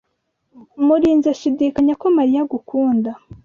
[0.85, 3.11] Murinzi ashidikanya ko Mariya agukunda.